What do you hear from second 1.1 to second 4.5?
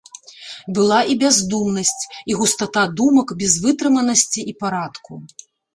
і бяздумнасць, і густата думак без вытрыманасці